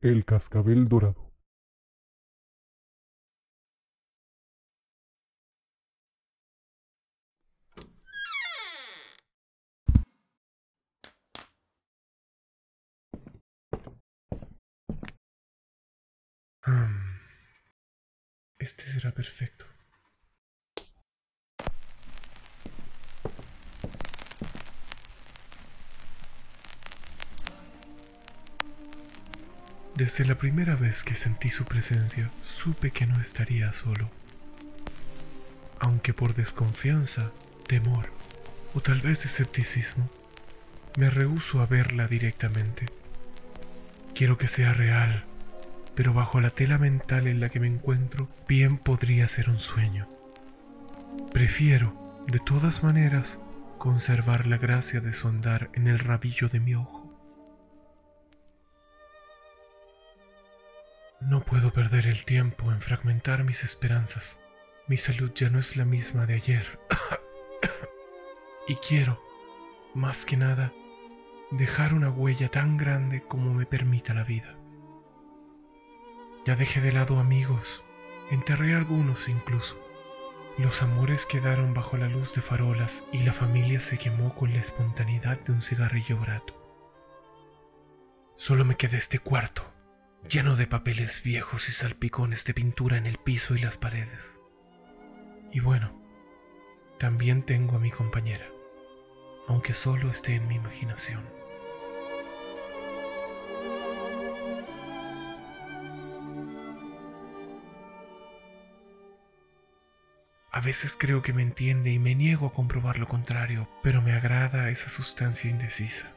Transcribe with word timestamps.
El 0.00 0.24
cascabel 0.24 0.88
dorado. 0.88 1.32
Hmm. 16.66 17.20
Este 18.58 18.82
será 18.84 19.12
perfecto. 19.12 19.64
Desde 29.96 30.26
la 30.26 30.36
primera 30.36 30.76
vez 30.76 31.02
que 31.02 31.14
sentí 31.14 31.50
su 31.50 31.64
presencia, 31.64 32.30
supe 32.42 32.90
que 32.90 33.06
no 33.06 33.18
estaría 33.18 33.72
solo. 33.72 34.10
Aunque 35.80 36.12
por 36.12 36.34
desconfianza, 36.34 37.30
temor 37.66 38.10
o 38.74 38.82
tal 38.82 39.00
vez 39.00 39.24
escepticismo, 39.24 40.10
me 40.98 41.08
rehúso 41.08 41.62
a 41.62 41.66
verla 41.66 42.08
directamente. 42.08 42.84
Quiero 44.14 44.36
que 44.36 44.48
sea 44.48 44.74
real, 44.74 45.24
pero 45.94 46.12
bajo 46.12 46.42
la 46.42 46.50
tela 46.50 46.76
mental 46.76 47.26
en 47.26 47.40
la 47.40 47.48
que 47.48 47.60
me 47.60 47.66
encuentro, 47.66 48.28
bien 48.46 48.76
podría 48.76 49.26
ser 49.28 49.48
un 49.48 49.58
sueño. 49.58 50.10
Prefiero, 51.32 52.22
de 52.26 52.38
todas 52.38 52.82
maneras, 52.82 53.40
conservar 53.78 54.46
la 54.46 54.58
gracia 54.58 55.00
de 55.00 55.14
sondar 55.14 55.70
en 55.72 55.86
el 55.86 55.98
rabillo 55.98 56.50
de 56.50 56.60
mi 56.60 56.74
ojo. 56.74 57.05
No 61.26 61.40
puedo 61.40 61.72
perder 61.72 62.06
el 62.06 62.24
tiempo 62.24 62.70
en 62.70 62.80
fragmentar 62.80 63.42
mis 63.42 63.64
esperanzas. 63.64 64.40
Mi 64.86 64.96
salud 64.96 65.32
ya 65.34 65.50
no 65.50 65.58
es 65.58 65.76
la 65.76 65.84
misma 65.84 66.24
de 66.24 66.34
ayer. 66.34 66.78
y 68.68 68.76
quiero, 68.76 69.20
más 69.92 70.24
que 70.24 70.36
nada, 70.36 70.72
dejar 71.50 71.94
una 71.94 72.10
huella 72.10 72.48
tan 72.48 72.76
grande 72.76 73.24
como 73.24 73.52
me 73.54 73.66
permita 73.66 74.14
la 74.14 74.22
vida. 74.22 74.56
Ya 76.44 76.54
dejé 76.54 76.80
de 76.80 76.92
lado 76.92 77.18
amigos, 77.18 77.82
enterré 78.30 78.76
algunos 78.76 79.28
incluso. 79.28 79.84
Los 80.58 80.80
amores 80.80 81.26
quedaron 81.26 81.74
bajo 81.74 81.96
la 81.96 82.08
luz 82.08 82.36
de 82.36 82.40
farolas 82.40 83.02
y 83.10 83.24
la 83.24 83.32
familia 83.32 83.80
se 83.80 83.98
quemó 83.98 84.32
con 84.36 84.52
la 84.52 84.60
espontaneidad 84.60 85.40
de 85.40 85.54
un 85.54 85.60
cigarrillo 85.60 86.18
barato. 86.18 86.54
Solo 88.36 88.64
me 88.64 88.76
quedé 88.76 88.98
este 88.98 89.18
cuarto, 89.18 89.75
lleno 90.28 90.56
de 90.56 90.66
papeles 90.66 91.22
viejos 91.22 91.68
y 91.68 91.72
salpicones 91.72 92.44
de 92.44 92.54
pintura 92.54 92.96
en 92.96 93.06
el 93.06 93.16
piso 93.18 93.54
y 93.54 93.60
las 93.60 93.76
paredes. 93.76 94.40
Y 95.52 95.60
bueno, 95.60 96.00
también 96.98 97.42
tengo 97.42 97.76
a 97.76 97.80
mi 97.80 97.90
compañera, 97.90 98.46
aunque 99.48 99.72
solo 99.72 100.10
esté 100.10 100.34
en 100.34 100.48
mi 100.48 100.56
imaginación. 100.56 101.24
A 110.50 110.60
veces 110.60 110.96
creo 110.98 111.22
que 111.22 111.34
me 111.34 111.42
entiende 111.42 111.90
y 111.90 111.98
me 111.98 112.14
niego 112.14 112.46
a 112.46 112.52
comprobar 112.52 112.98
lo 112.98 113.06
contrario, 113.06 113.68
pero 113.82 114.00
me 114.00 114.14
agrada 114.14 114.70
esa 114.70 114.88
sustancia 114.88 115.50
indecisa. 115.50 116.12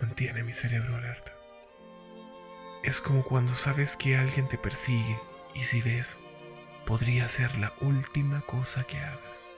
Mantiene 0.00 0.42
mi 0.42 0.52
cerebro 0.52 0.96
alerta. 0.96 1.37
Es 2.82 3.00
como 3.00 3.22
cuando 3.22 3.54
sabes 3.54 3.96
que 3.96 4.16
alguien 4.16 4.46
te 4.46 4.56
persigue 4.56 5.18
y 5.52 5.64
si 5.64 5.82
ves, 5.82 6.20
podría 6.86 7.28
ser 7.28 7.58
la 7.58 7.74
última 7.80 8.40
cosa 8.42 8.84
que 8.84 8.98
hagas. 8.98 9.52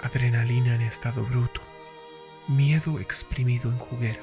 Adrenalina 0.00 0.74
en 0.74 0.80
estado 0.80 1.24
bruto, 1.24 1.60
miedo 2.48 3.00
exprimido 3.00 3.70
en 3.70 3.78
juguera. 3.78 4.22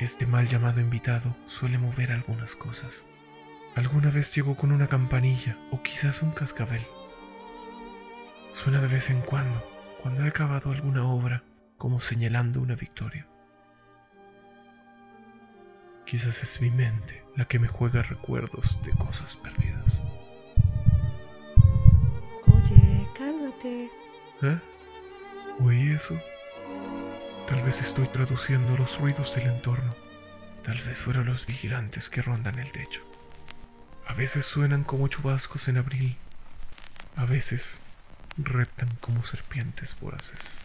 Este 0.00 0.26
mal 0.26 0.46
llamado 0.46 0.80
invitado 0.80 1.36
suele 1.46 1.78
mover 1.78 2.10
algunas 2.10 2.56
cosas. 2.56 3.06
Alguna 3.76 4.10
vez 4.10 4.34
llegó 4.34 4.56
con 4.56 4.72
una 4.72 4.88
campanilla 4.88 5.56
o 5.70 5.80
quizás 5.82 6.22
un 6.22 6.32
cascabel. 6.32 6.84
Suena 8.58 8.80
de 8.80 8.88
vez 8.88 9.08
en 9.08 9.20
cuando, 9.20 9.62
cuando 10.02 10.24
he 10.24 10.28
acabado 10.28 10.72
alguna 10.72 11.04
obra, 11.04 11.44
como 11.76 12.00
señalando 12.00 12.60
una 12.60 12.74
victoria. 12.74 13.24
Quizás 16.04 16.42
es 16.42 16.60
mi 16.60 16.68
mente 16.68 17.24
la 17.36 17.44
que 17.44 17.60
me 17.60 17.68
juega 17.68 18.02
recuerdos 18.02 18.82
de 18.82 18.90
cosas 18.94 19.36
perdidas. 19.36 20.04
Oye, 22.48 23.08
cálmate. 23.16 23.90
¿Eh? 24.42 24.60
¿Oí 25.60 25.92
eso? 25.92 26.20
Tal 27.46 27.62
vez 27.62 27.80
estoy 27.80 28.08
traduciendo 28.08 28.76
los 28.76 28.98
ruidos 28.98 29.36
del 29.36 29.46
entorno. 29.46 29.94
Tal 30.64 30.80
vez 30.80 30.98
fueron 30.98 31.26
los 31.26 31.46
vigilantes 31.46 32.10
que 32.10 32.22
rondan 32.22 32.58
el 32.58 32.72
techo. 32.72 33.02
A 34.08 34.14
veces 34.14 34.46
suenan 34.46 34.82
como 34.82 35.06
chubascos 35.06 35.68
en 35.68 35.76
abril. 35.76 36.16
A 37.14 37.24
veces 37.24 37.80
reptan 38.38 38.88
como 39.00 39.24
serpientes 39.24 39.98
voraces. 40.00 40.62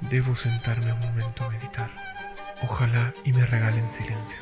Debo 0.00 0.34
sentarme 0.34 0.92
un 0.92 1.00
momento 1.00 1.44
a 1.44 1.50
meditar. 1.50 1.90
Ojalá 2.62 3.14
y 3.24 3.32
me 3.32 3.44
regalen 3.44 3.88
silencio. 3.88 4.40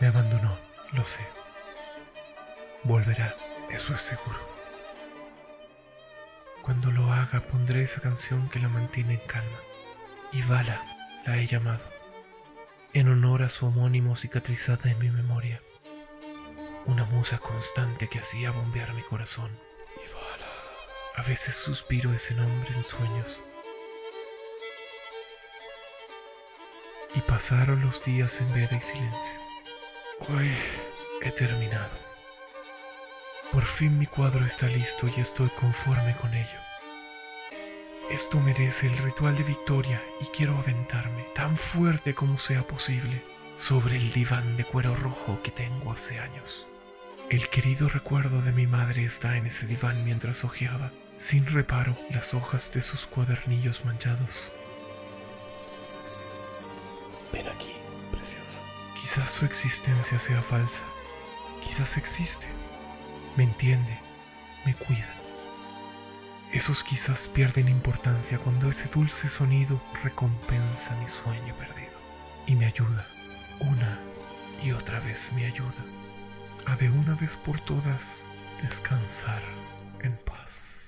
Me 0.00 0.06
abandonó, 0.06 0.58
lo 0.92 1.04
sé. 1.04 1.26
Volverá, 2.84 3.34
eso 3.70 3.94
es 3.94 4.00
seguro. 4.00 4.38
Cuando 6.62 6.90
lo 6.90 7.12
haga 7.12 7.40
pondré 7.40 7.82
esa 7.82 8.00
canción 8.00 8.48
que 8.50 8.58
la 8.58 8.68
mantiene 8.68 9.14
en 9.14 9.26
calma. 9.26 9.58
Y 10.32 10.42
Vala 10.42 10.84
la 11.26 11.38
he 11.38 11.46
llamado, 11.46 11.84
en 12.92 13.08
honor 13.08 13.42
a 13.42 13.48
su 13.48 13.66
homónimo 13.66 14.14
cicatrizada 14.16 14.90
en 14.90 14.98
mi 14.98 15.10
memoria. 15.10 15.60
Una 16.86 17.04
musa 17.04 17.38
constante 17.38 18.08
que 18.08 18.18
hacía 18.18 18.50
bombear 18.50 18.94
mi 18.94 19.02
corazón. 19.02 19.50
Y 19.96 20.12
Vala. 20.12 20.50
A 21.16 21.22
veces 21.22 21.54
suspiro 21.54 22.12
ese 22.12 22.34
nombre 22.34 22.70
en 22.74 22.82
sueños. 22.82 23.42
Y 27.14 27.20
pasaron 27.22 27.82
los 27.82 28.02
días 28.02 28.40
en 28.40 28.52
veda 28.54 28.76
y 28.76 28.80
silencio. 28.80 29.34
Hoy 30.28 30.50
he 31.22 31.30
terminado. 31.30 31.98
Por 33.52 33.64
fin 33.64 33.98
mi 33.98 34.06
cuadro 34.06 34.44
está 34.46 34.66
listo 34.66 35.08
y 35.08 35.20
estoy 35.20 35.50
conforme 35.50 36.14
con 36.16 36.32
ello. 36.32 36.60
Esto 38.10 38.40
merece 38.40 38.86
el 38.86 38.96
ritual 38.98 39.36
de 39.36 39.42
victoria 39.42 40.02
y 40.20 40.26
quiero 40.26 40.56
aventarme 40.56 41.24
tan 41.34 41.56
fuerte 41.56 42.14
como 42.14 42.38
sea 42.38 42.66
posible 42.66 43.22
sobre 43.60 43.98
el 43.98 44.10
diván 44.12 44.56
de 44.56 44.64
cuero 44.64 44.94
rojo 44.94 45.42
que 45.42 45.50
tengo 45.50 45.92
hace 45.92 46.18
años. 46.18 46.66
El 47.28 47.48
querido 47.50 47.88
recuerdo 47.88 48.40
de 48.40 48.52
mi 48.52 48.66
madre 48.66 49.04
está 49.04 49.36
en 49.36 49.46
ese 49.46 49.66
diván 49.66 50.02
mientras 50.02 50.44
hojeaba, 50.44 50.90
sin 51.14 51.46
reparo, 51.46 51.96
las 52.08 52.32
hojas 52.32 52.72
de 52.72 52.80
sus 52.80 53.04
cuadernillos 53.04 53.84
manchados. 53.84 54.50
Ven 57.32 57.46
aquí, 57.48 57.74
preciosa. 58.10 58.62
Quizás 58.98 59.30
su 59.30 59.44
existencia 59.44 60.18
sea 60.18 60.42
falsa, 60.42 60.84
quizás 61.62 61.98
existe 61.98 62.48
me 63.36 63.44
entiende, 63.44 64.00
me 64.64 64.74
cuida. 64.74 65.14
Esos 66.52 66.82
quizás 66.82 67.28
pierden 67.28 67.68
importancia 67.68 68.38
cuando 68.38 68.68
ese 68.68 68.88
dulce 68.88 69.28
sonido 69.28 69.80
recompensa 70.02 70.96
mi 70.96 71.06
sueño 71.06 71.54
perdido 71.56 71.92
y 72.46 72.56
me 72.56 72.66
ayuda, 72.66 73.06
una 73.60 73.98
y 74.62 74.72
otra 74.72 75.00
vez 75.00 75.32
me 75.32 75.46
ayuda 75.46 75.84
a 76.66 76.76
de 76.76 76.90
una 76.90 77.14
vez 77.14 77.36
por 77.36 77.58
todas 77.60 78.30
descansar 78.62 79.42
en 80.02 80.16
paz. 80.18 80.79